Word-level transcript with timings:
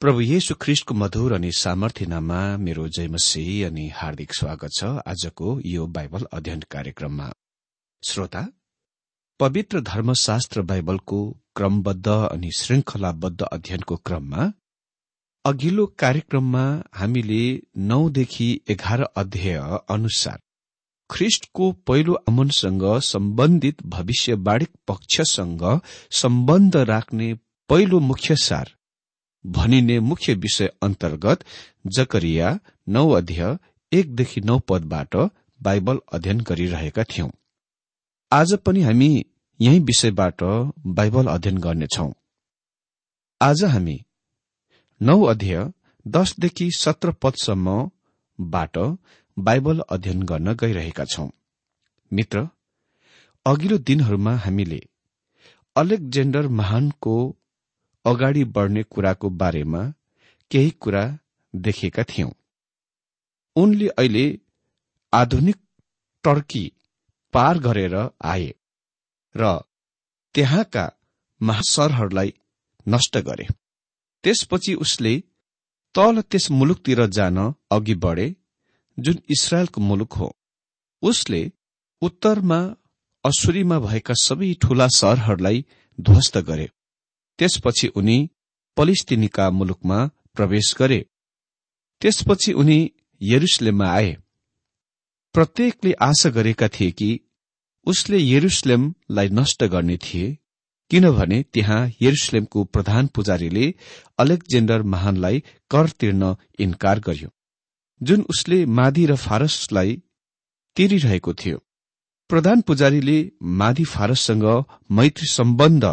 प्रभु 0.00 0.20
येशु 0.20 0.54
ख्रिष्टको 0.60 0.94
मधुर 0.94 1.32
अनि 1.32 1.50
सामर्थ्य 1.52 2.06
नाममा 2.06 2.40
मेरो 2.56 2.86
जयमसी 2.88 3.44
अनि 3.62 3.86
हार्दिक 3.94 4.34
स्वागत 4.34 4.72
छ 4.78 4.90
आजको 5.06 5.58
यो 5.66 5.86
बाइबल 5.86 6.26
अध्ययन 6.32 6.62
कार्यक्रममा। 6.70 7.30
श्रोता 8.02 8.44
पवित्र 9.40 9.80
धर्मशास्त्र 9.80 10.62
बाइबलको 10.62 11.22
क्रमबद्ध 11.56 12.08
अनि 12.08 12.50
श्रृंखलाबद्ध 12.58 13.42
अध्ययनको 13.42 13.96
क्रममा 14.06 14.50
अघिल्लो 15.44 15.86
कार्यक्रममा 15.98 16.66
हामीले 16.94 17.42
नौदेखि 17.86 18.52
एघार 18.68 19.06
अध्याय 19.16 19.58
अनुसार 19.90 20.38
ख्रिष्टको 21.10 21.72
पहिलो 21.86 22.20
अमनसँग 22.28 22.88
सम्बन्धित 23.06 23.86
भविष्यवाणी 23.88 24.72
पक्षसँग 24.88 25.68
सम्बन्ध 26.22 26.76
राख्ने 26.92 27.34
पहिलो 27.70 28.00
मुख्य 28.04 28.36
सार 28.44 28.75
भनिने 29.46 30.00
मुख्य 30.00 30.34
विषय 30.34 30.70
अन्तर्गत 30.82 31.44
जकरिया 31.86 32.58
नौ 32.88 33.10
अध्यय 33.10 33.58
एकदेखि 33.92 34.40
नौ 34.40 34.58
पदबाट 34.58 35.16
बाइबल 35.60 36.00
अध्ययन 36.12 36.40
गरिरहेका 36.40 37.04
थियौं। 37.04 37.28
आज 38.32 38.54
पनि 38.54 38.82
हामी 38.82 39.24
यही 39.60 39.78
विषयबाट 39.78 40.42
बाइबल 40.86 41.26
अध्ययन 41.26 41.58
गर्नेछौ। 41.58 42.12
आज 43.40 43.64
हामी 43.64 44.04
नौ 45.00 45.22
अध्यय 45.22 45.72
दसदेखि 46.06 46.70
सत्र 46.70 47.12
पदसम्मबाट 47.12 48.78
बाइबल 49.38 49.80
अध्ययन 49.90 50.22
गर्न 50.22 50.54
गइरहेका 50.54 51.04
छौं। 51.04 51.28
मित्र 52.12 52.48
अघिल्लो 53.46 53.78
दिनहरूमा 53.78 54.36
हामीले 54.36 54.82
अलेक्जेन्डर 55.76 56.48
महानको 56.48 57.36
अगाडि 58.06 58.44
बढ्ने 58.56 58.82
कुराको 58.82 59.30
बारेमा 59.30 59.82
केही 60.50 60.70
कुरा 60.80 61.04
देखेका 61.54 62.02
थियौं। 62.02 62.30
उनले 63.56 63.88
अहिले 63.88 64.26
आधुनिक 65.12 65.56
टर्की 66.24 66.64
पार 67.34 67.58
गरेर 67.58 67.94
आए 68.24 68.54
र 69.34 69.58
त्यहाँका 70.34 70.84
महासरहरूलाई 71.40 72.32
नष्ट 72.86 73.16
गरे। 73.18 73.46
त्यसपछि 74.24 74.74
उसले 74.74 75.14
तल 75.94 76.20
त्यस 76.20 76.50
मुलुकतिर 76.50 77.06
जान 77.06 77.38
अघि 77.70 77.94
बढे 77.94 78.28
जुन 78.98 79.20
इसरायलको 79.30 79.80
मुलुक 79.80 80.12
हो। 80.12 80.28
उसले 81.02 81.42
उत्तरमा 82.02 82.60
असुरीमा 83.24 83.78
भएका 83.78 84.14
सबै 84.22 84.52
ठूला 84.54 84.88
सहरहरूलाई 84.88 85.64
ध्वस्त 86.00 86.38
गरे। 86.38 86.68
त्यसपछि 87.38 87.88
उनी 87.88 88.18
पलिस्तिनीका 88.76 89.50
मुलुकमा 89.50 89.98
प्रवेश 90.34 90.74
गरे। 90.78 91.00
त्यसपछि 92.02 92.52
उनी 92.52 92.78
यरुसलेममा 93.20 93.88
आए। 93.90 94.16
प्रत्येकले 95.34 95.92
आशा 96.00 96.30
गरेका 96.30 96.68
थिए 96.68 96.90
कि 96.90 97.10
उसले 97.86 98.18
यरुसलेमलाई 98.18 99.28
नष्ट 99.28 99.64
गर्ने 99.64 99.96
थिए 99.96 100.36
किनभने 100.90 101.42
त्यहाँ 101.42 101.80
यरुसलेमको 102.02 102.64
प्रधान 102.64 103.06
पुजारीले 103.06 103.74
अलेक्जेन्डर 104.18 104.82
महानलाई 104.82 105.42
कर 105.70 105.88
तिर्न 105.90 106.34
इन्कार 106.58 107.00
गर्यो 107.00 107.30
जुन 108.00 108.20
उसले 108.30 108.64
मादी 108.66 109.06
र 109.06 109.16
फारसलाई 109.16 110.02
तिरिरहेको 110.76 111.34
थियो। 111.34 111.58
प्रधान 112.30 112.60
पुजारीले 112.60 113.18
मादी 113.42 113.84
फारससँग 113.84 114.44
मैत्री 114.90 115.26
सम्बन्ध 115.26 115.84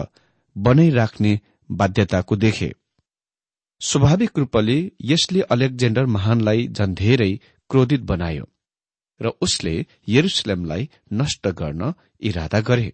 बनाइराख्ने 0.55 1.39
बाध्यताको 1.69 2.35
देखे। 2.35 2.71
स्वाभाविक 3.81 4.37
रूपले 4.37 4.91
यसले 5.01 5.41
अलेक्जेन्डर 5.41 6.05
महानलाई 6.05 6.67
झन् 6.67 6.95
धेरै 6.95 7.31
क्रोधित 7.69 8.01
बनायो 8.01 8.45
र 9.21 9.27
उसले 9.41 9.85
यरुसलेमलाई 10.07 10.89
नष्ट 11.13 11.47
गर्न 11.47 11.93
इरादा 12.21 12.59
गरे। 12.61 12.93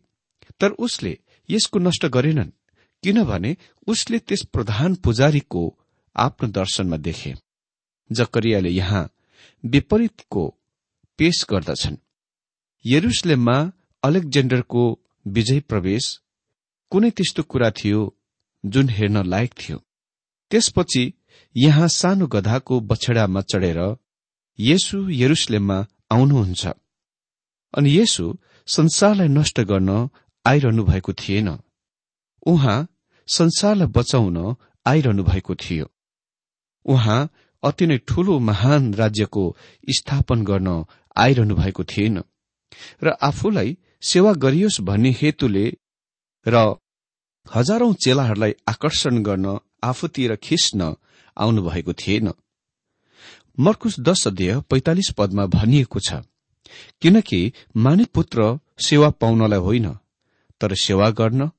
तर 0.59 0.71
उसले 0.79 1.17
यसको 1.49 1.79
नष्ट 1.79 2.05
गरेनन् 2.05 2.51
किनभने 3.03 3.55
उसले 3.87 4.19
त्यस 4.19 4.43
प्रधान 4.53 4.95
पुजारीको 4.95 5.63
आफ्नो 6.15 6.47
दर्शनमा 6.49 6.97
देखे। 6.97 7.33
जकरियाले 8.09 8.69
यहाँ 8.69 9.09
विपरीतको 9.63 10.43
पेश 11.19 11.45
गर्दछन्। 11.49 11.97
यरुसलेममा 12.85 13.57
अलेक्जेन्डरको 14.03 14.83
विजय 15.25 15.59
प्रवेश 15.59 16.19
कुनै 16.91 17.10
त्यस्तो 17.10 17.43
कुरा 17.43 17.69
थियो 17.72 18.17
जुन 18.65 18.89
हेर्न 18.89 19.17
लायक 19.25 19.53
थियो। 19.53 19.77
त्यसपछि 20.51 21.03
यहाँ 21.55 21.88
सानो 21.88 22.27
गधाको 22.27 22.79
बछडामा 22.79 23.41
चढेर 23.41 23.79
येसु 24.60 24.98
यरुसलेममा 25.10 25.77
आउनुहुन्छ। 26.12 26.67
अनि 27.74 27.89
यसु 28.00 28.25
संसारलाई 28.67 29.27
नष्ट 29.27 29.60
गर्न 29.62 30.10
आइरहनु 30.46 30.84
भएको 30.84 31.13
थिएन। 31.13 31.50
उहाँ 32.46 32.88
संसारलाई 33.27 33.88
बचाउन 33.88 34.38
आइरहनु 34.86 35.24
भएको 35.24 35.55
थियो। 35.55 35.86
उहाँ 36.86 37.29
अति 37.63 37.86
नै 37.88 37.98
ठूलो 37.98 38.39
महान 38.39 38.93
राज्यको 38.93 39.43
स्थापन 39.98 40.43
गर्न 40.43 40.86
आइरहनु 41.17 41.55
भएको 41.55 41.84
थिएन। 41.84 42.24
र 43.03 43.08
आफूलाई 43.22 43.77
सेवा 44.01 44.34
गरियोस् 44.34 44.81
भन्ने 44.81 45.12
हेतुले 45.12 45.65
र 46.46 46.55
हजारौं 47.46 47.93
चेलाहरूलाई 48.03 48.53
आकर्षण 48.67 49.24
गर्न 49.24 49.58
आफूतिर 49.84 50.36
खिच्न 50.36 50.96
आउनुभएको 51.38 51.93
थिएन। 51.93 52.31
मर्कुस 53.60 54.00
दश 54.00 54.27
अध्यय 54.27 54.60
पैंतालिस 54.69 55.10
पदमा 55.17 55.46
भनिएको 55.46 56.00
छ 56.00 56.22
किनकि 57.01 57.41
मानित 57.77 58.10
पुत्र 58.13 58.60
सेवा 58.79 59.10
पाउनलाई 59.22 59.60
होइन 59.60 59.88
तर 60.62 60.75
सेवा 60.75 61.10
गर्न 61.12 61.50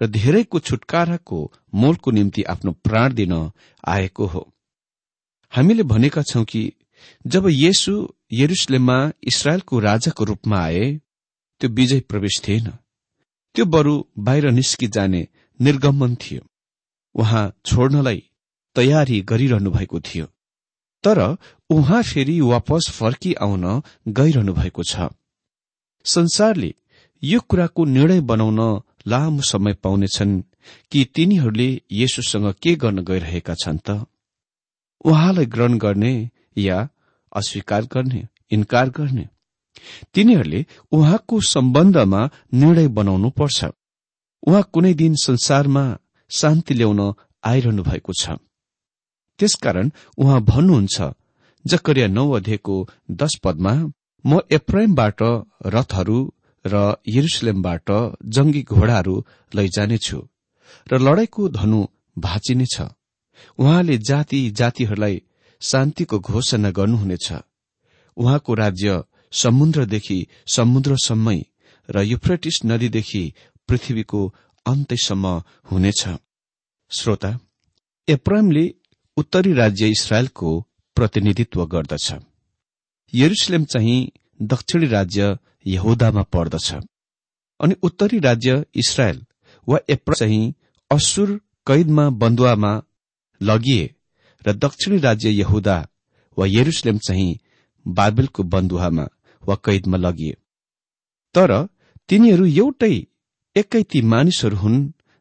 र 0.00 0.06
धेरैको 0.06 0.58
छुटकाराको 0.60 1.38
मोलको 1.74 2.10
निम्ति 2.10 2.42
आफ्नो 2.42 2.72
प्राण 2.84 3.14
दिन 3.14 3.32
आएको 3.88 4.26
हो। 4.26 4.42
हामीले 5.52 5.82
भनेका 5.82 6.22
छौं 6.22 6.44
कि 6.44 6.62
जब 7.26 7.48
येसु 7.48 7.94
यरुसलेममा 8.32 8.98
इसरायलको 9.22 9.78
राजाको 9.80 10.24
रूपमा 10.24 10.58
आए 10.60 10.84
त्यो 11.60 11.70
विजय 11.70 12.00
प्रवेश 12.00 12.40
थिएन। 12.48 12.72
त्यो 13.56 13.64
बरु 13.64 13.92
बाहिर 14.18 14.50
निस्किजाने 14.50 15.28
निर्गमन 15.60 16.14
थियो। 16.14 16.42
उहाँ 17.14 17.44
छोड्नलाई 17.64 18.22
तयारी 18.76 19.20
गरिरहनु 19.20 19.70
भएको 19.70 20.00
थियो। 20.00 20.26
तर 21.04 21.18
उहाँ 21.70 22.02
फेरि 22.02 22.40
वापस 22.40 22.88
फर्किआउन 22.90 23.64
गइरहनु 24.08 24.52
भएको 24.52 24.82
छ। 24.82 25.08
संसारले 26.04 26.74
यो 27.22 27.40
कुराको 27.40 27.84
निर्णय 27.84 28.20
बनाउन 28.20 28.60
लामो 29.06 29.42
समय 29.42 29.74
पाउनेछन् 29.74 30.42
कि 30.92 31.04
तिनीहरूले 31.14 31.68
येशुसँग 31.92 32.52
के 32.62 32.74
गर्न 32.74 33.04
गइरहेका 33.04 33.54
छन् 33.54 33.78
त? 33.78 34.04
उहाँलाई 35.04 35.46
ग्रहण 35.46 35.78
गर्ने 35.78 36.30
या 36.58 36.88
अस्वीकार 37.36 37.84
गर्ने 37.84 38.28
इन्कार 38.50 38.90
गर्ने 38.90 39.28
तिनीहरूले 40.14 40.64
उहाँको 40.92 41.40
सम्बन्धमा 41.48 42.20
निर्णय 42.54 42.88
बनाउनु 42.98 43.30
पर्छ 43.30 43.58
उहाँ 44.42 44.62
कुनै 44.72 44.92
दिन 44.94 45.14
संसारमा 45.18 45.84
शान्ति 46.30 46.74
ल्याउन 46.74 47.00
आइरहनु 47.44 47.82
भएको 47.82 48.12
छ। 48.20 48.38
त्यसकारण 49.40 49.90
उहाँ 50.18 50.40
भन्नुहुन्छ 50.42 50.96
जकरिया 51.64 52.06
नौ 52.08 52.30
अध्ययको 52.30 52.76
दश 53.10 53.34
पदमा 53.44 53.72
म 54.24 54.40
एप्राइमबाट 54.50 55.20
रथहरू 55.74 56.18
र 56.64 56.74
यरुसलेमबाट 57.08 57.90
जंगी 58.34 58.62
घोडाहरू 58.62 59.14
लैजानेछु 59.54 60.18
र 60.90 60.98
लडाईँको 60.98 61.48
धनु 61.48 61.80
भाँचिनेछ। 62.16 62.76
उहाँले 63.58 63.96
जाति 63.98 64.40
जातिहरूलाई 64.50 65.22
शान्तिको 65.62 66.18
घोषणा 66.20 66.70
गर्नुहुनेछ। 66.70 67.28
उहाँको 68.16 68.54
राज्य 68.54 69.02
समुद्रदेखि 69.32 70.26
समुद्रसम्मै 70.46 71.40
र 71.88 72.02
युफ्रेटिस 72.02 72.60
नदीदेखि 72.64 73.32
पृथ्वीको 73.68 74.34
अन्त्यसम्म 74.66 75.42
हुनेछ। 75.70 76.08
श्रोता 76.90 77.38
एप्रामले 78.08 78.74
उत्तरी 79.16 79.52
राज्य 79.52 79.88
इसरायलको 79.88 80.60
प्रतिनिधित्व 80.96 81.66
गर्दछ। 81.66 82.12
यरुसलेम 83.14 83.64
चाहिँ 83.64 84.10
दक्षिणी 84.42 84.86
राज्य 84.86 85.36
यहुदामा 85.66 86.22
पर्दछ 86.22 86.72
अनि 87.60 87.74
उत्तरी 87.82 88.18
राज्य 88.18 88.64
इसरायल 88.74 89.24
वा 89.68 89.78
एप्रा 89.88 90.14
चाहिँ 90.14 90.54
असुर 90.90 91.40
कैदमा 91.66 92.08
बन्दुवामा 92.10 92.82
लगिए 93.42 93.94
र 94.46 94.52
दक्षिणी 94.52 94.98
राज्य 94.98 95.30
यहुदा 95.30 95.88
वा 96.38 96.46
यरुसलेम 96.46 96.98
चाहिँ 96.98 97.38
बाबेलको 97.86 98.42
बन्दुवामा 98.42 99.06
वा 99.46 99.54
कैदमा 99.64 99.96
लगिए 99.96 100.34
तर 101.34 101.50
तिनीहरू 102.08 102.46
एउटै 102.54 102.94
एकै 103.56 103.82
ती 103.82 104.00
मानिसहरू 104.12 104.56
हुन् 104.56 104.78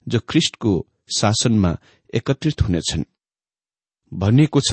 जो 0.07 0.19
ख्रिष्टको 0.29 0.73
शासनमा 1.17 1.71
एकत्रित 2.13 2.61
हुनेछन्। 2.61 3.03
भनिएको 4.11 4.59
छ 4.59 4.71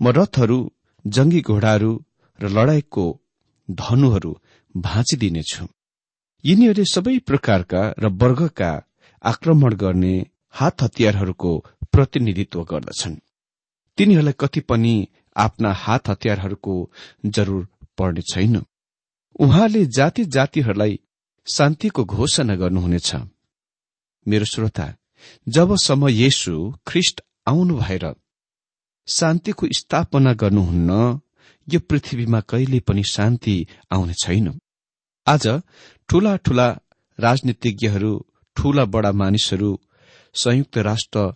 म 0.00 0.04
रथहरू 0.08 0.58
जंगी 1.04 1.40
घोडाहरू 1.42 1.92
र 2.38 2.44
लडाईँको 2.48 3.04
धनुहरू 3.68 4.32
भाँचिदिनेछु। 4.74 5.64
यिनीहरूले 6.44 6.84
सबै 6.84 7.16
प्रकारका 7.28 7.82
र 7.98 8.04
वर्गका 8.20 8.70
आक्रमण 9.24 9.72
गर्ने 9.74 10.14
हात 10.54 10.82
हतियारहरूको 10.82 11.52
प्रतिनिधित्व 11.92 12.62
गर्दछन्। 12.64 13.22
तिनीहरूलाई 13.98 14.36
कति 14.40 14.60
पनि 14.68 14.94
आफ्ना 15.36 15.70
हात 15.84 16.08
हतियारहरूको 16.08 16.74
जरूर 17.26 17.62
पर्ने 17.98 18.22
छैन। 18.32 18.54
उहाँले 19.42 19.84
जाति 19.96 20.24
जातिहरूलाई 20.34 20.98
शान्तिको 21.46 22.04
घोषणा 22.04 22.54
गर्नुहुनेछ। 22.56 23.10
मेरो 24.26 24.44
श्रोता 24.44 24.86
जबसम्म 25.46 26.08
येशु 26.08 26.52
ख्रिष्ट 26.86 27.20
आउनु 27.46 27.76
भएर 27.76 28.04
शान्तिको 29.08 29.66
स्थापना 29.78 30.32
गर्नुहुन्न 30.42 30.90
यो 31.68 31.80
पृथ्वीमा 31.88 32.40
कहिले 32.50 32.80
पनि 32.86 33.02
शान्ति 33.04 33.56
आउने 33.92 34.14
छैन। 34.22 34.46
आज 35.26 35.46
ठूला 36.08 36.36
ठूला 36.44 36.68
राजनीतिज्ञहरू 37.18 38.12
ठूला 38.56 38.84
बडा 38.94 39.12
मानिसहरू 39.12 39.70
संयुक्त 40.34 40.78
राष्ट्र 40.88 41.26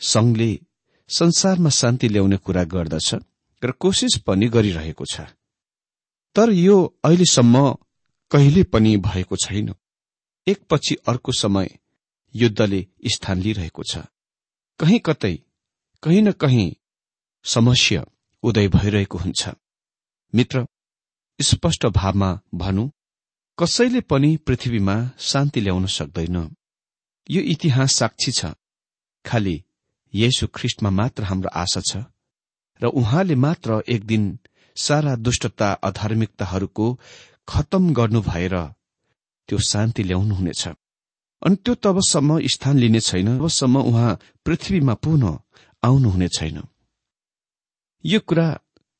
संघले 0.00 0.50
संसारमा 1.10 1.70
शान्ति 1.70 2.08
ल्याउने 2.08 2.36
कुरा 2.36 2.64
गर्दछ 2.74 3.14
र 3.62 3.70
कोसिस 3.80 4.18
पनि 4.26 4.46
गरिरहेको 4.48 5.04
छ। 5.04 5.20
तर 6.36 6.50
यो 6.50 6.76
अहिलेसम्म 7.04 7.72
कहिले 8.30 8.62
पनि 8.62 8.96
भएको 8.96 9.36
छैन। 9.36 9.74
एकपछि 10.46 10.94
अर्को 11.08 11.32
समय 11.32 11.78
युद्धले 12.34 12.86
स्थान 13.12 13.38
लिइरहेको 13.38 13.82
छ। 13.82 13.98
कहीँ 14.80 14.98
कतै 14.98 15.34
कहीँ 16.02 16.22
न 16.22 16.32
कहीँ 16.32 16.74
समस्या 17.44 18.04
उदय 18.42 18.68
भइरहेको 18.68 19.18
हुन्छ। 19.18 19.48
मित्र 20.34 20.66
स्पष्ट 21.40 21.86
भावमा 21.86 22.40
भनौं 22.54 22.88
कसैले 23.58 24.00
पनि 24.00 24.36
पृथ्वीमा 24.36 24.96
शान्ति 25.18 25.60
ल्याउन 25.60 25.86
सक्दैन। 25.86 26.36
यो 27.30 27.42
इतिहास 27.42 27.94
साक्षी 27.94 28.32
छ। 28.32 28.44
खालि 29.24 29.62
येशु 30.14 30.46
ख्रिष्टमा 30.46 30.90
मात्र 30.90 31.22
हाम्रो 31.24 31.50
आशा 31.54 31.80
छ 31.80 32.04
र 32.80 32.86
उहाँले 32.86 33.34
मात्र 33.34 33.82
एक 33.88 34.04
दिन 34.04 34.38
सारा 34.76 35.14
दुष्टता 35.16 35.72
अधार्मिकताहरूको 35.82 36.86
खतम 37.48 37.92
गर्नु 37.94 38.20
भएर 38.20 38.54
त्यो 39.48 39.58
शान्ति 39.58 40.02
ल्याउनुहुनेछ। 40.02 40.66
अनि 41.42 41.56
त्यो 41.56 41.74
तबसम्म 41.74 42.40
स्थान 42.46 42.78
लिने 42.78 43.00
छैन 43.00 43.38
तबसम्म 43.38 43.82
उहाँ 43.82 44.18
पृथ्वीमा 44.46 44.94
पुनः 44.94 45.38
आउनुहुने 45.82 46.28
छैन। 46.28 46.62
यो 48.04 48.20
कुरा 48.20 48.48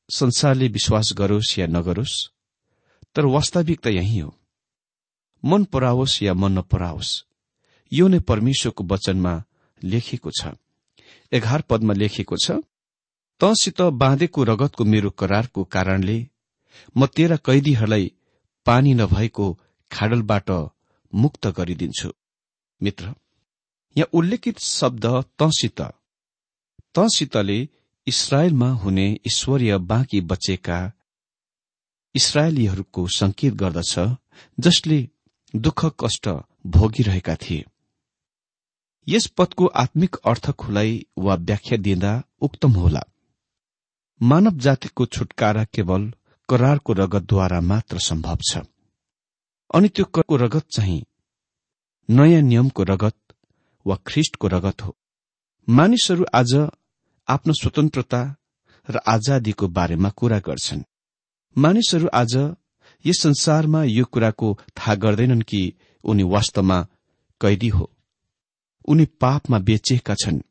संसारले 0.09 0.67
विश्वास 0.67 1.13
गरोस् 1.17 1.57
या 1.59 1.67
नगरोस् 1.67 2.15
तर 3.15 3.25
वास्तविकता 3.25 3.89
यही 3.89 4.19
हो। 4.19 4.35
मन 5.43 5.63
पराओस् 5.63 6.21
या 6.23 6.33
मन 6.33 6.51
नपराओस् 6.51 7.11
यो 7.91 8.07
नै 8.07 8.19
परमेश्वरको 8.19 8.83
वचनमा 8.83 9.33
लेखिएको 9.81 10.31
छ। 10.31 10.53
एघार 11.31 11.61
पदमा 11.61 11.93
लेखिएको 11.93 12.35
छ 12.37 12.51
तँसित 13.41 13.81
बाँधेको 14.01 14.43
रगतको 14.43 14.83
मेरो 14.85 15.09
करारको 15.09 15.63
कारणले 15.63 16.17
म 16.97 17.05
तेरा 17.05 17.35
कैदीहरूलाई 17.35 18.11
पानी 18.65 18.93
नभएको 18.93 19.47
खाडलबाट 19.91 20.51
मुक्त 21.13 21.47
गरिदिन्छु। 21.47 22.09
मित्र 22.81 23.13
यहाँ 23.95 24.09
उल्लेखित 24.13 24.59
शब्द 24.59 25.05
तँसित। 25.39 25.81
तँसितले 26.95 27.57
इसरायलमा 28.07 28.69
हुने 28.73 29.07
ईश्वरीय 29.27 29.77
बाँकी 29.91 30.21
बचेका 30.21 30.79
इसरायलीहरूको 32.15 33.07
संकेत 33.07 33.53
गर्दछ 33.53 33.93
जसले 34.59 34.99
दुःख 35.53 35.85
कष्ट 35.99 36.29
भोगिरहेका 36.67 37.35
थिए। 37.35 37.65
यस 39.07 39.27
पदको 39.27 39.65
आत्मिक 39.75 40.15
अर्थ 40.25 40.51
खुलाई 40.51 41.05
वा 41.17 41.35
व्याख्या 41.35 41.77
दिँदा 41.77 42.13
उक्तम 42.41 42.71
होला। 42.71 43.03
मानव 44.21 44.51
जातिको 44.51 45.05
छुटकारा 45.05 45.63
केवल 45.63 46.13
करारको 46.49 46.93
रगतद्वारा 46.93 47.61
मात्र 47.61 47.99
सम्भव 47.99 48.37
छ। 48.51 48.57
अनि 49.73 49.89
त्यो 49.89 50.05
करको 50.05 50.35
रगत 50.35 50.65
चाहिँ 50.71 51.05
नयाँ 52.09 52.41
नियमको 52.41 52.83
रगत 52.83 53.15
वा 53.85 53.95
ख्रिष्टको 54.07 54.47
रगत 54.47 54.81
हो। 54.81 54.95
मानिसहरू 55.69 56.25
आज 56.33 56.55
आफ्नो 57.27 57.53
स्वतन्त्रता 57.53 58.35
र 58.89 58.97
आजादीको 58.97 59.67
बारेमा 59.67 60.09
कुरा 60.09 60.39
गर्छन्। 60.39 60.83
मानिसहरू 61.57 62.07
आज 62.13 62.35
यस 63.05 63.21
संसारमा 63.21 63.83
यो 63.83 64.05
कुराको 64.05 64.59
थाहा 64.77 64.95
गर्दैनन् 64.95 65.41
कि 65.41 65.73
उनी 66.03 66.23
वास्तवमा 66.23 66.87
कैदी 67.41 67.67
हो। 67.67 67.91
उनी 68.87 69.05
पापमा 69.05 69.59
बेचिएका 69.59 70.15
छन्। 70.15 70.41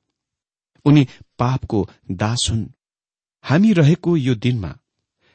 उनी 0.84 1.08
पापको 1.38 1.88
दास 2.10 2.48
हुन्। 2.50 2.66
हामी 3.44 3.72
रहेको 3.72 4.16
यो 4.16 4.34
दिनमा 4.34 4.68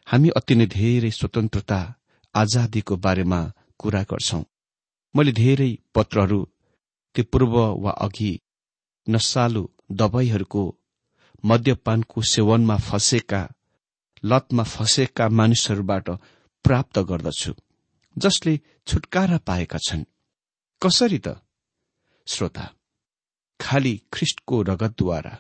हामी 0.08 0.30
अति 0.30 0.56
नै 0.56 0.66
धेरै 0.66 1.12
स्वतन्त्रता 1.12 1.80
आजादीको 2.36 2.96
बारेमा 2.98 3.42
कुरा 3.80 4.02
गर्छौं। 4.04 4.44
मैले 5.16 5.32
धेरै 5.32 5.72
पत्रहरू 5.96 6.40
त्यो 7.16 7.24
पूर्व 7.32 7.56
वा 7.84 7.92
अघि 8.06 8.32
नसालु 9.08 9.64
दवाईहरूको 9.92 10.64
मद्यपानको 11.46 12.22
सेवनमा 12.32 12.78
फँसेका 12.88 13.42
लतमा 14.24 14.64
फँसेका 14.64 15.30
मानिसहरूबाट 15.30 16.10
प्राप्त 16.66 17.00
गर्दछु 17.10 17.54
जसले 18.18 18.54
छुटकारा 18.88 19.38
पाएका 19.48 19.78
छन्। 19.78 20.04
कसरी 20.82 21.20
त? 21.20 21.28
श्रोता 22.28 22.66
खालि 23.60 23.94
ख्रिष्टको 24.14 24.62
रगतद्वारा 24.62 25.34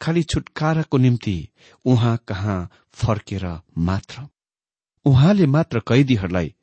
खालि 0.00 0.22
छुटकाराको 0.24 0.98
निम्ति 0.98 1.36
उहाँ 1.84 2.16
कहाँ 2.28 2.58
फर्केर 2.94 3.46
मात्र। 3.78 4.26
उहाँले 5.06 5.46
मात्र 5.46 5.80
कैदीहरूलाई 5.88 6.54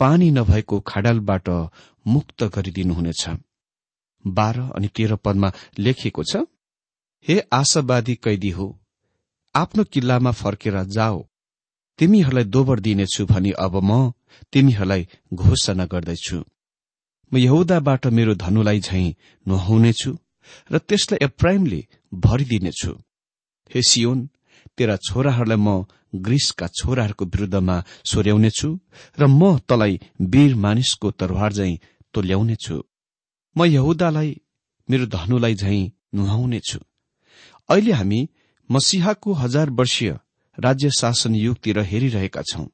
पानी 0.00 0.30
नभएको 0.30 0.80
खाडलबाट 0.86 1.48
मुक्त 2.06 2.44
गरिदिनुहुनेछ। 2.54 3.28
बाह्र 4.24 4.60
अनि 4.76 4.88
तेह्र 4.96 5.16
पदमा 5.24 5.52
लेखिएको 5.78 6.22
छ 6.24 6.44
हे 7.26 7.38
आशावादी 7.52 8.14
कैदी 8.24 8.50
हो 8.50 8.66
आफ्नो 9.54 9.84
किल्लामा 9.84 10.30
फर्केर 10.32 10.82
जाओ। 10.88 11.26
तिमीहरूलाई 11.98 12.44
दोबर 12.44 12.80
दिनेछु 12.80 13.26
भनी 13.26 13.50
अब 13.58 13.76
म 13.82 14.12
तिमीहरूलाई 14.52 15.06
घोषणा 15.34 15.84
गर्दैछु। 15.86 16.38
म 17.32 17.36
यहुदाबाट 17.38 18.06
मेरो 18.06 18.34
धनुलाई 18.34 18.80
झैं 18.80 19.14
नुहाउनेछु 19.46 20.12
र 20.70 20.78
त्यसलाई 20.78 21.24
एप्राइमले 21.24 21.80
भरिदिनेछु। 22.12 22.92
हे 23.74 23.80
सियोन 23.82 24.28
तेरा 24.78 24.96
छोराहरूलाई 24.96 25.58
म 25.58 25.84
ग्रीसका 26.14 26.66
छोराहरूको 26.66 27.24
विरूद्धमा 27.24 27.76
सोर्याउनेछु 28.04 28.68
र 29.18 29.26
म 29.26 29.58
तलाई 29.68 30.00
वीर 30.20 30.54
मानिसको 30.54 31.10
तरवार 31.10 31.52
झैं 31.52 31.78
तो 32.14 32.20
ल्याउनेछु 32.20 32.76
म 33.56 33.64
यहुदालाई 33.64 34.30
मेरो 34.90 35.06
धनुलाई 35.06 35.54
झैं 35.54 35.90
नुहाउनेछु। 36.14 36.78
अहिले 37.68 37.92
हामी 37.92 38.28
मसिहाको 38.70 39.32
हजार 39.32 39.70
वर्षीय 39.70 40.18
राज्य 40.58 40.90
शासन 40.90 41.34
युगतिर 41.34 41.78
हेरिरहेका 41.80 42.42
छौं। 42.42 42.66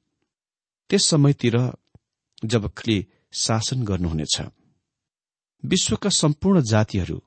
त्यस 0.90 1.04
समयतिर 1.04 1.56
जब 2.44 2.70
शासन 3.32 3.82
गर्नुहुनेछ। 3.82 4.40
विश्वका 5.64 6.10
सम्पूर्ण 6.10 6.60
जातिहरू 6.60 7.18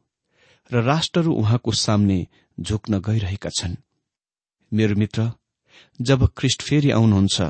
र 0.71 0.81
राष्ट्रहरू 0.83 1.33
उहाँको 1.33 1.71
सामने 1.71 2.27
झुक्न 2.57 2.99
गइरहेका 2.99 3.49
छन्। 3.49 3.75
मेरो 4.71 4.95
मित्र 4.95 5.31
जब 5.99 6.27
ख्रिस्ट 6.37 6.61
फेरि 6.61 6.91
आउनुहुन्छ 6.91 7.41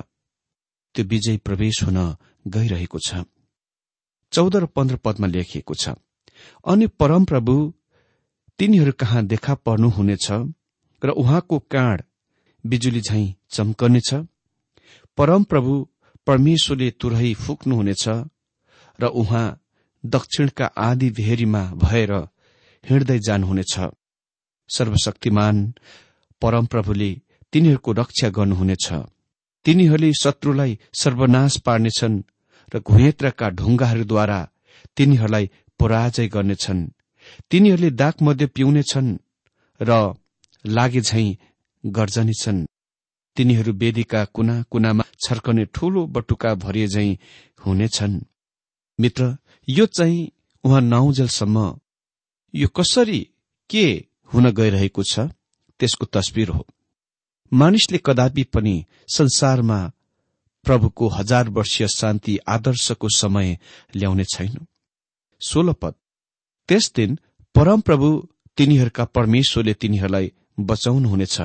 त्यो 0.96 1.06
विजय 1.06 1.38
प्रवेश 1.38 1.84
हुन 1.84 2.00
गइरहेको 2.48 3.00
छ। 3.00 3.24
चौध 4.34 4.56
र 4.56 4.66
पन्ध्र 4.66 4.96
पदमा 4.98 5.28
लेखिएको 5.28 5.74
छ 5.74 5.96
अनि 6.66 6.88
परमप्रभु 7.00 7.56
तिनीहरू 8.60 8.92
कहाँ 8.92 9.26
देखा 9.26 9.54
पर्नुहुनेछ 9.56 10.28
र 11.02 11.10
उहाँको 11.10 11.60
काँड 11.72 12.04
बिजुली 12.64 13.02
झैं 13.02 13.34
चम्कनेछ? 13.50 14.14
परमप्रभु 15.18 15.74
परमेश्वरले 16.28 16.90
तुरही 16.92 17.34
फुक्नुहुनेछ 17.34 18.08
र 19.00 19.06
उहाँ 19.14 19.48
दक्षिणका 20.04 20.66
आदि 20.66 21.10
भेरीमा 21.10 21.64
भएर 21.76 22.12
हिँड्दै 22.90 23.20
जानुहुनेछ। 23.20 23.74
सर्वशक्तिमान 24.70 25.56
परमप्रभुले 26.42 27.12
तिनीहरूको 27.54 27.92
रक्षा 27.92 28.30
गर्नुहुनेछ। 28.30 28.88
तिनीहरूले 29.66 30.12
शत्रुलाई 30.14 30.72
सर्वनाश 30.94 31.58
पार्नेछन् 31.58 32.24
र 32.72 32.80
घुहेत्रका 32.80 33.50
ढुङ्गाहरूद्वारा 33.50 34.40
तिनीहरूलाई 34.98 35.46
पराजय 35.80 36.28
गर्नेछन्। 36.28 36.82
तिनीहरूले 37.52 37.90
दागमध्ये 37.92 38.48
पिउनेछन् 38.48 39.10
र 39.82 39.92
लागे 40.66 41.02
झैं 41.02 41.36
गर्जनेछन्। 41.84 42.68
तिनीहरू 43.38 43.72
वेदीका 43.74 44.26
कुना 44.26 44.56
कुनामा 44.72 45.04
छर्कने 45.28 45.66
ठूलो 45.66 46.06
बटुका 46.08 46.54
भरिए 46.56 46.88
झैं 46.88 47.10
हुनेछन्। 47.66 48.22
मित्र 49.00 49.38
यो 49.68 49.86
चाहिँ 49.86 50.32
उहाँ 50.64 50.82
नौजेलसम्म 50.82 51.58
यो 52.56 52.68
कसरी 52.68 53.20
के 53.70 53.86
हुन 54.34 54.52
गइरहेको 54.52 55.04
छ 55.04 55.20
त्यसको 55.80 56.06
तस्विर 56.06 56.50
हो। 56.50 56.66
मानिसले 57.54 58.00
कदापि 58.06 58.44
पनि 58.44 58.86
संसारमा 59.08 59.80
प्रभुको 60.66 61.08
हजार 61.08 61.50
वर्षीय 61.50 61.88
शान्ति 61.88 62.38
आदर्शको 62.48 63.10
समय 63.10 63.58
ल्याउने 63.96 64.24
छैन। 64.24 64.66
सोह्र 65.42 65.74
पद। 65.74 65.94
त्यस 66.70 66.92
दिन 66.96 67.20
परमप्रभु 67.56 68.28
तिनीहरूका 68.58 69.06
परमेश्वरले 69.06 69.74
तिनीहरूलाई 69.74 70.32
बचाउनुहुनेछ 70.60 71.38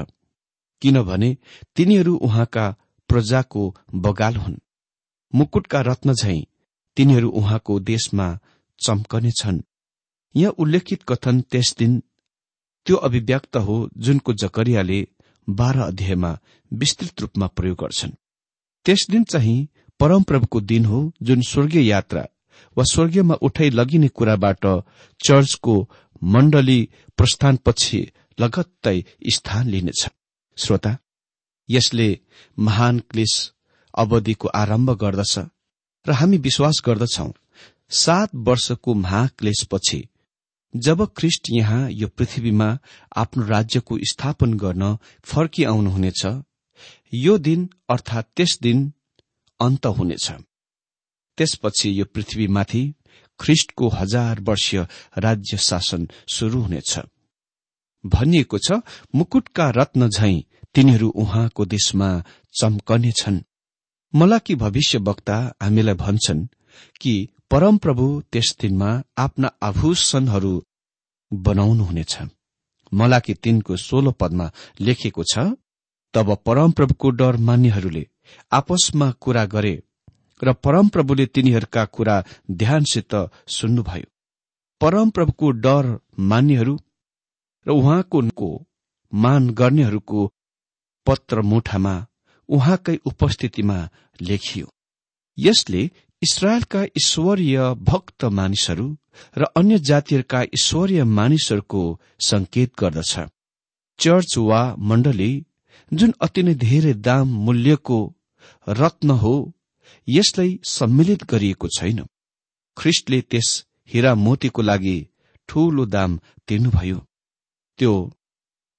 किनभने 0.82 1.36
तिनीहरू 1.76 2.14
उहाँका 2.16 2.66
प्रजाको 3.08 3.62
बगाल 3.94 4.36
हुन्। 4.36 4.56
मुकुटका 5.34 5.80
रत्न 5.80 6.14
झैं 6.14 6.40
तिनीहरू 6.96 7.28
उहाँको 7.30 7.80
देशमा 7.80 8.38
चम्कने 8.80 9.30
छन्। 9.30 9.60
यहाँ 10.34 10.52
उल्लेखित 10.58 11.02
कथन 11.08 11.40
त्यस 11.50 11.74
दिन 11.78 11.98
त्यो 12.86 12.96
अभिव्यक्त 12.96 13.56
हो 13.56 13.76
जुनको 13.96 14.32
जकरियाले 14.42 15.06
बाह्र 15.48 15.80
अध्यायमा 15.82 16.36
विस्तृत 16.72 17.20
रूपमा 17.20 17.46
प्रयोग 17.46 17.76
गर्छन्। 17.80 18.10
त्यस 18.86 19.06
दिन 19.10 19.24
चाहिँ 19.24 19.68
परमप्रभुको 20.00 20.60
दिन 20.60 20.84
हो 20.84 21.00
जुन 21.22 21.40
स्वर्गीय 21.42 21.88
यात्रा 21.88 22.26
वा 22.76 22.84
स्वर्गीयमा 22.84 23.34
उठाइ 23.42 23.70
लगिने 23.70 24.08
कुराबाट 24.08 24.66
चर्चको 25.20 25.74
मण्डली 26.22 26.80
प्रस्थानपछि 27.18 28.00
लगत्तै 28.38 28.98
स्थान 29.34 29.68
लिनेछ। 29.68 30.08
श्रोता 30.58 30.96
यसले 31.68 32.08
महान 32.58 32.98
क्लेश 33.10 33.34
अवधिको 33.94 34.48
आरम्भ 34.54 34.90
गर्दछ 35.00 35.38
र 36.06 36.12
हामी 36.12 36.38
विश्वास 36.38 36.80
गर्दछौ 36.86 37.30
सात 37.90 38.34
वर्षको 38.46 38.94
महाक्लेशपछि 38.94 40.00
जब 40.74 41.04
ख्रिष्ट 41.16 41.48
यहाँ 41.50 41.90
यो 41.90 42.08
पृथ्वीमा 42.08 42.78
आफ्नो 43.16 43.46
राज्यको 43.46 43.98
स्थापन 44.10 44.54
गर्न 44.54 44.96
फर्किआउनुहुनेछ 45.24 46.26
यो 47.14 47.38
दिन 47.38 47.68
अर्थात 47.90 48.28
त्यस 48.36 48.58
दिन 48.62 48.92
अन्त 49.60 49.86
हुनेछ। 49.86 50.30
त्यसपछि 51.38 52.00
यो 52.00 52.04
पृथ्वीमाथि 52.04 52.82
ख्रिष्टको 53.40 53.88
हजार 53.88 54.40
वर्षीय 54.40 54.86
राज्य 55.18 55.56
शासन 55.58 56.08
शुरू 56.34 56.60
हुनेछ। 56.60 56.98
भनिएको 58.04 58.58
छ 58.58 58.80
मुकुटका 59.14 59.70
रत्न 59.70 60.08
झैं 60.08 60.42
तिनीहरू 60.74 61.08
उहाँको 61.08 61.64
देशमा 61.66 62.08
चम्कनेछन्। 62.60 63.40
मलाकी 64.14 64.54
भविष्य 64.54 64.98
वक्ता 64.98 65.36
हामीलाई 65.62 65.94
भन्छन् 65.94 66.46
कि 67.00 67.14
परमप्रभु 67.50 68.06
त्यस 68.32 68.56
दिनमा 68.60 68.90
आफ्ना 69.18 69.48
आभूषणहरू 69.62 70.54
बनाउनुहुनेछ। 71.32 72.14
मलाकी 72.92 73.34
तीनको 73.34 73.76
सोह्र 73.76 74.12
पदमा 74.20 74.46
लेखेको 74.80 75.22
छ 75.32 75.46
तब 76.14 76.34
परमप्रभुको 76.46 77.10
डर 77.10 77.36
मान्नेहरूले 77.48 78.04
आपसमा 78.52 79.10
कुरा 79.22 79.44
गरे 79.44 79.74
र 80.42 80.52
परमप्रभुले 80.64 81.26
तिनीहरूका 81.26 81.84
कुरा 81.94 82.16
ध्यानसित 82.50 83.14
सुन्नुभयो। 83.56 84.08
परमप्रभुको 84.80 85.50
डर 85.64 85.84
मान्नेहरू 86.30 86.74
र 87.66 87.70
उहाँको 87.70 88.50
मान 89.12 89.50
गर्नेहरूको 89.50 90.20
पत्र 91.06 91.42
मुठामा 91.42 91.94
उहाँकै 92.48 92.96
उपस्थितिमा 93.06 93.78
लेखियो। 94.20 94.66
यसले 95.38 95.82
इसरायलका 96.22 96.82
ईश्वरीय 97.00 97.58
भक्त 97.82 98.24
मानिसहरू 98.38 98.86
र 99.36 99.44
अन्य 99.56 99.78
जातिहरूका 99.88 100.40
ईश्वरीय 100.58 101.04
मानिसहरूको 101.18 101.82
संकेत 102.20 102.72
गर्दछ। 102.80 103.14
चर्च 103.98 104.36
वा 104.40 104.60
मण्डली 104.90 105.32
जुन 105.92 106.12
अति 106.20 106.42
नै 106.42 106.54
धेरै 106.56 106.92
दाम 107.08 107.28
मूल्यको 107.46 107.98
रत्न 108.66 109.10
हो 109.22 109.34
यसलाई 110.08 110.58
सम्मिलित 110.68 111.24
गरिएको 111.32 111.68
छैन। 111.78 112.04
ख्रिस्टले 112.76 113.20
त्यस 113.30 113.48
हिरा 113.90 114.14
मोतीको 114.26 114.62
लागि 114.62 114.96
ठूलो 115.48 115.84
दाम 115.96 116.20
तिर्नुभयो 116.48 116.98
त्यो 117.78 117.92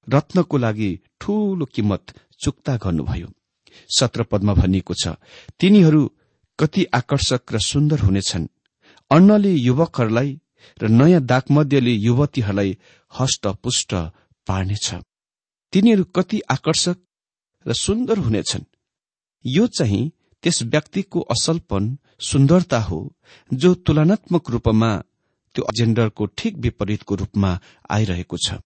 रत्नको 0.08 0.58
लागि 0.58 0.92
ठूलो 1.20 1.66
किम्मत 1.74 2.14
चुक्ता 2.44 2.76
गर्नुभयो। 2.84 3.28
सत्र 3.90 4.24
पदमा 4.32 4.54
भनिएको 4.54 4.94
छ 5.02 5.18
तिनीहरू 5.60 6.02
कति 6.62 6.86
आकर्षक 6.94 7.54
र 7.54 7.60
सुन्दर 7.60 8.00
हुनेछन्। 8.00 8.48
अन्नले 9.12 9.52
युवकहरूलाई 9.52 10.40
र 10.78 10.88
नयाँ 10.90 11.22
दागमध्यले 11.22 11.92
युवतीहरूलाई 11.92 12.78
हष्टपुष्ट 13.14 13.94
पार्नेछ। 14.48 14.88
तिनीहरू 15.74 16.04
कति 16.16 16.40
आकर्षक 16.50 16.98
र 17.66 17.74
सुन्दर 17.74 18.18
हुनेछन्। 18.18 18.64
यो 19.46 19.68
चाहिँ 19.68 20.12
त्यस 20.44 20.62
व्यक्तिको 20.64 21.20
असलपन 21.34 21.98
सुन्दरता 22.20 22.80
हो 22.80 23.00
जो 23.52 23.74
तुलनात्मक 23.76 24.50
रूपमा 24.50 24.92
त्यो 25.56 25.66
जेन्डरको 25.78 26.26
ठिक 26.38 26.58
विपरीतको 26.58 27.16
रूपमा 27.16 27.60
आइरहेको 27.90 28.38
छ। 28.38 28.62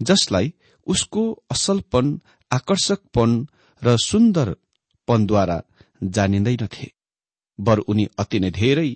जसलाई 0.00 0.52
उसको 0.86 1.22
असलपन 1.50 2.20
आकर्षकपन 2.50 3.30
र 3.82 3.96
सुन्दरपनद्वारा 3.96 5.62
जानिँदैनथे 6.02 6.86
वर 7.58 7.78
उनी 7.90 8.04
अति 8.18 8.38
नै 8.40 8.50
धेरै 8.50 8.90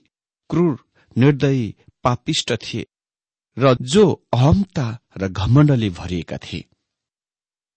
क्रूर 0.50 0.74
निर्दयी 1.16 1.74
पापिष्ट 2.04 2.52
थिए 2.64 2.86
र 3.56 3.74
जो 3.94 4.04
अहमता 4.34 4.86
र 5.16 5.28
घमण्डले 5.28 5.90
भरिएका 5.90 6.36
थिए। 6.38 6.64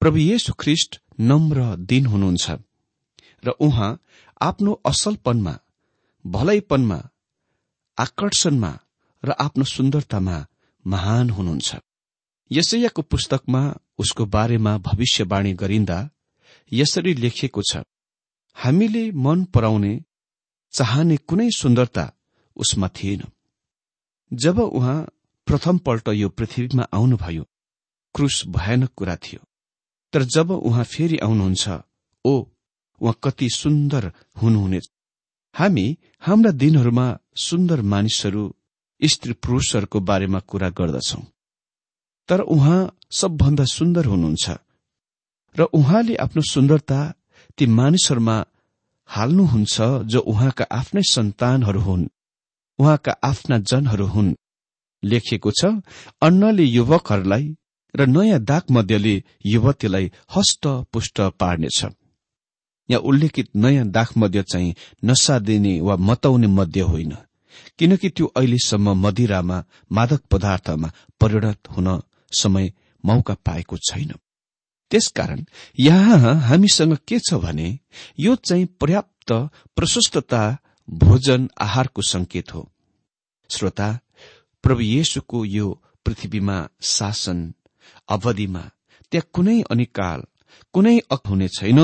प्रभु 0.02 0.18
येशु 0.18 0.54
ख्रिष्ट 0.60 1.00
नम्र 1.20 1.76
दिन 1.92 2.06
हुनुहुन्छ 2.06 2.46
र 3.44 3.50
उहाँ 3.60 3.92
आफ्नो 4.42 4.72
असलपनमा 4.86 5.54
भलाइपनमा 6.26 7.00
आकर्षणमा 7.98 8.72
र 9.24 9.32
आफ्नो 9.40 9.64
सुन्दरतामा 9.66 10.38
महान 10.86 11.30
हुनुहुन्छ। 11.30 11.76
यसैयाको 12.52 13.02
पुस्तकमा 13.02 13.62
उसको 14.00 14.26
बारेमा 14.26 14.78
भविष्यवाणी 14.78 15.54
गरिन्दा 15.54 15.98
यसरी 16.72 17.14
लेखिएको 17.14 17.62
छ 17.72 17.84
हामीले 18.58 19.04
मन 19.26 19.44
पराउने 19.54 19.94
चाहने 20.74 21.18
कुनै 21.18 21.50
सुन्दरता 21.58 22.14
उसमा 22.56 22.88
थिएन। 22.88 23.22
जब 24.32 24.60
उहाँ 24.60 25.00
प्रथमपल्ट 25.48 26.08
यो 26.08 26.30
पृथ्वीमा 26.30 26.84
आउनुभयो 26.94 27.44
क्रुस 28.16 28.44
भयानक 28.48 28.92
कुरा 28.98 29.16
थियो। 29.16 29.40
तर 30.14 30.24
जब 30.24 30.52
उहाँ 30.52 30.84
फेरि 30.84 31.18
आउनुहुन्छ 31.18 31.70
ओ 32.26 32.34
उहाँ 33.02 33.16
कति 33.24 33.50
सुन्दर 33.50 34.12
हुनुहुनेछ। 34.42 34.92
हामी 35.56 35.98
हाम्रा 36.20 36.52
दिनहरूमा 36.52 37.08
सुन्दर 37.36 37.82
मानिसहरू 37.82 38.44
स्त्री 39.02 39.34
पुरुषहरूको 39.34 40.00
बारेमा 40.00 40.40
कुरा 40.40 40.70
गर्दछौ। 40.70 41.22
तर 42.30 42.40
उहाँ 42.40 42.80
सबभन्दा 43.12 43.66
सुन्दर 43.66 44.06
हुनुहुन्छ। 44.06 44.50
र 45.56 45.62
उहाँले 45.62 46.16
आफ्नो 46.16 46.42
सुन्दरता 46.52 47.00
ती 47.58 47.66
मानिसहरूमा 47.66 48.46
हाल्नुहुन्छ 49.12 49.76
जो 50.12 50.20
उहाँका 50.32 50.66
आफ्नै 50.72 51.04
सन्तानहरू 51.10 51.82
हुन् 51.82 52.06
उहाँका 52.80 53.12
आफ्ना 53.24 53.58
जनहरू 53.70 54.06
हुन्। 54.06 54.36
लेखिएको 55.04 55.52
छ 55.52 55.66
अन्नले 56.22 56.64
युवकहरूलाई 56.64 57.46
र 57.94 58.06
नयाँ 58.08 58.40
दाग 58.42 58.64
मध्यले 58.72 59.16
युवतीलाई 59.46 60.12
हष्टपुष्ट 60.36 61.22
पार्नेछ। 61.40 61.80
यहाँ 62.90 63.02
उल्लेखित 63.02 63.50
नयाँ 63.56 63.88
दाग 63.88 64.10
मध्य 64.18 64.44
चाहिँ 64.44 64.76
नसा 65.06 65.40
दिने 65.40 65.74
वा 65.82 65.96
मताउने 66.00 66.48
मध्य 66.48 66.82
होइन 66.82 67.14
किनकि 67.78 68.10
त्यो 68.10 68.26
अहिलेसम्म 68.38 68.96
मदिरामा 69.06 69.58
मादक 69.92 70.22
पदार्थमा 70.32 70.90
परिणत 71.22 71.60
हुन 71.78 71.88
समय 72.32 72.72
मौका 73.04 73.34
पाएको 73.46 73.78
छैन। 73.78 74.12
त्यसकारण 74.92 75.44
यहाँ 75.80 76.36
हामीसँग 76.42 76.98
के 77.08 77.20
छ 77.20 77.34
भने 77.44 77.68
यो 78.20 78.36
चाहिँ 78.38 78.66
पर्याप्त 78.80 79.32
प्रशस्तता 79.78 80.42
भोजन 80.90 81.48
आहारको 81.62 82.02
संकेत 82.02 82.54
हो। 82.54 82.68
श्रोता 83.50 83.88
प्रभु 84.64 84.82
येशुको 84.82 85.44
यो 85.46 85.70
पृथ्वीमा 86.06 86.58
शासन 86.82 87.40
अवधिमा 88.10 88.64
त्यहाँ 89.12 89.30
कुनै 89.34 89.62
अनिकाल 89.72 90.24
कुनै 90.74 90.98
अक 91.12 91.28
हुने 91.28 91.48
छैन 91.48 91.80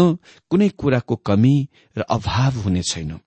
कुनै 0.51 0.69
कुराको 0.79 1.15
कमी 1.27 1.55
र 1.97 2.01
अभाव 2.09 2.59
हुने 2.61 2.81
छैन। 2.81 3.19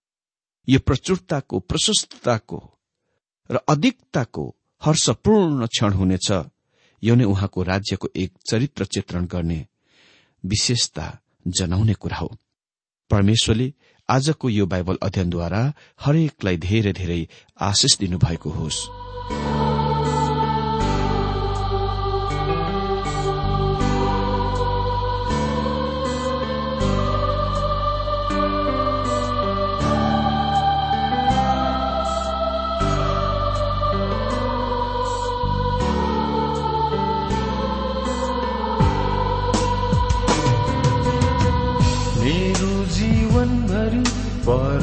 यो 0.68 0.78
प्रचुरताको 0.80 1.58
प्रशस्तताको 1.60 2.60
र 3.50 3.60
अधिकताको 3.68 4.44
हर्षपूर्ण 4.82 5.66
क्षण 5.66 5.92
हुनेछ। 5.92 6.28
यो 7.02 7.14
नै 7.14 7.24
उहाँको 7.24 7.62
राज्यको 7.62 8.08
एक 8.16 8.32
चरित्र 8.50 8.84
चित्रण 8.84 9.26
गर्ने 9.26 9.66
विशेषता 10.46 11.18
जनाउने 11.48 11.94
कुरा 11.94 12.16
हो। 12.16 12.36
परमेश्वरले 13.10 13.74
आजको 14.08 14.48
यो 14.48 14.66
बाइबल 14.66 14.98
अध्ययनद्वारा 15.02 15.72
हरेकलाई 16.00 16.56
धेरै 16.56 16.92
धेरै 16.92 17.28
आशिष 17.60 17.98
दिनुभएको 17.98 18.50
होस्। 18.50 18.86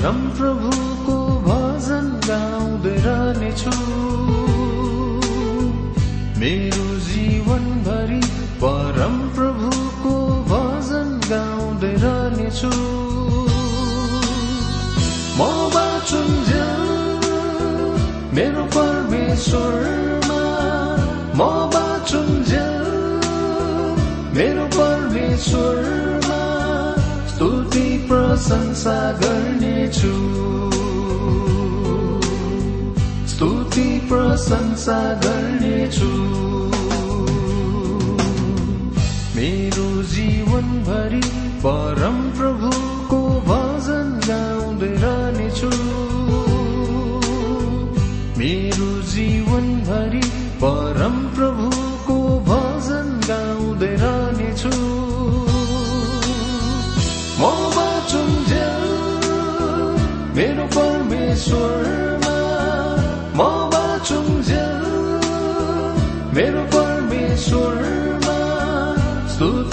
प्रभुको 0.07 1.15
भजन 1.47 2.07
गाउँदै 2.27 2.95
रहनेछु 3.05 3.71
मेरो 6.39 6.87
जीवनभरि 7.07 8.21
परम 8.63 9.15
प्रभुको 9.35 10.15
भजन 10.51 11.09
गाउँदै 11.31 11.93
रहनेछु 12.03 12.71
म 15.39 15.41
बाँचुन्जेल 15.75 16.87
मेरो 18.37 18.63
परमेश्वरमा। 18.77 20.41
म 21.35 21.41
बाँचुन्जेल 21.73 22.87
मेरो 24.37 24.65
परमेश्वरमा। 24.77 26.41
स्तुति 27.33 27.87
प्रशंसा 28.09 28.97
गर्नेछु 29.87 30.13
स्तुति 33.31 33.87
प्रशंसा 34.09 34.99
गर्नेछु। 35.23 36.09
मेरो 39.35 39.89
जीवनभरि 40.13 41.21
परम 41.63 42.17
प्रभुको 42.37 42.96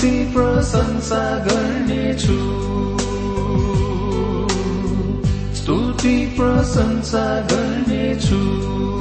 प्रशंसा 0.04 1.38
गर्नेछु। 1.38 2.36
स्तुति 5.54 6.26
प्रशंसा 6.36 7.40
गर्नेछु। 7.40 8.93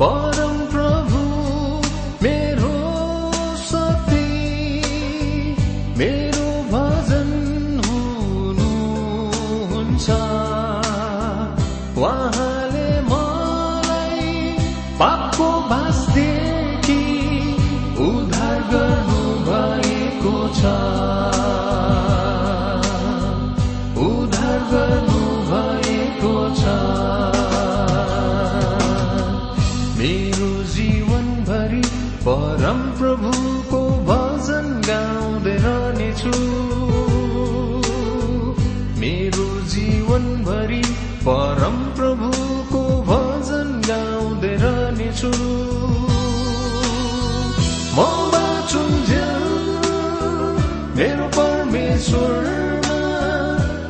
परम 0.00 0.27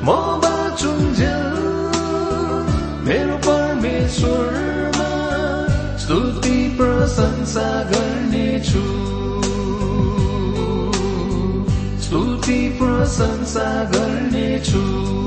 म 0.03 0.11
मेरो 3.07 3.37
स्तुति 5.99 6.79
गर्नेछु। 7.91 8.85
स्तुति 12.03 12.79
गर्नेछु। 13.85 15.18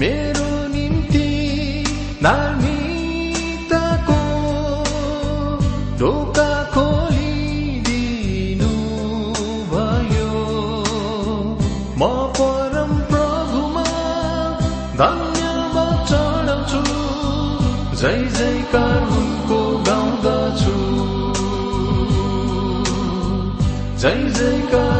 मेरो 0.00 0.50
निम्ति 0.72 1.28
नार्मिताको 2.24 4.20
ढोका 6.00 6.52
खोलिदिनु 6.74 8.70
भयो 9.72 10.32
म 12.00 12.02
परम 12.38 12.92
प्रभुमा 13.10 13.88
धन्यवाद 15.02 15.98
चढाउँछु 16.10 16.82
जय 18.00 18.18
जयकार 18.38 19.00
उनको 19.18 19.60
गाउँदछु। 19.90 20.76
जय 24.02 24.20
जयकार 24.38 24.99